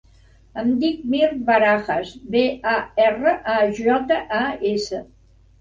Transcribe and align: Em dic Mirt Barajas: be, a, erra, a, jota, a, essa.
Em 0.61 0.71
dic 0.83 1.03
Mirt 1.11 1.35
Barajas: 1.49 2.15
be, 2.37 2.43
a, 2.71 2.75
erra, 3.05 3.37
a, 3.57 3.59
jota, 3.83 4.19
a, 4.43 4.45
essa. 4.75 5.05